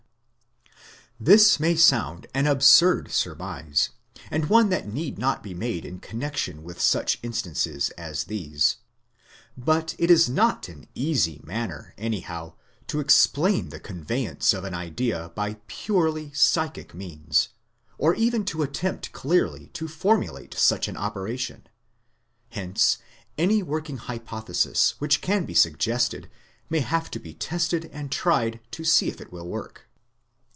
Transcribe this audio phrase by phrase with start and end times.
[1.23, 3.91] This may sound an absurd surmise,
[4.31, 8.77] and one that need not be made in connection with such instances as these.
[9.55, 12.53] But it is not an easy matter, anyhow,
[12.87, 17.49] to explain the conveyance of an idea by purely psychic means,
[17.99, 21.67] or even to attempt clearly to formulate such an operation;
[22.49, 22.97] hence
[23.37, 26.31] any working hypothesis which can be suggested
[26.67, 29.87] may have to be tested and tried to see if it will work.